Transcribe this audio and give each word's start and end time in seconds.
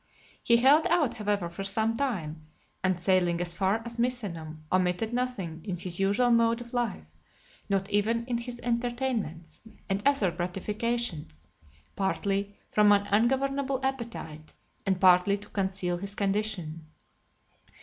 He 0.41 0.57
held 0.57 0.87
out, 0.87 1.13
however, 1.13 1.47
for 1.47 1.63
some 1.63 1.95
time; 1.95 2.47
and 2.83 2.99
sailing 2.99 3.39
as 3.39 3.53
far 3.53 3.83
as 3.85 3.97
Misenum, 3.99 4.63
omitted 4.71 5.13
nothing 5.13 5.61
(237) 5.61 5.69
in 5.69 5.77
his 5.77 5.99
usual 5.99 6.31
mode 6.31 6.59
of 6.59 6.73
life, 6.73 7.11
not 7.69 7.87
even 7.91 8.25
in 8.25 8.39
his 8.39 8.59
entertainments, 8.61 9.59
and 9.87 10.01
other 10.03 10.31
gratifications, 10.31 11.45
partly 11.95 12.55
from 12.71 12.91
an 12.91 13.05
ungovernable 13.11 13.79
appetite, 13.85 14.53
and 14.87 14.99
partly 14.99 15.37
to 15.37 15.49
conceal 15.49 15.97
his 15.97 16.15
condition. 16.15 16.87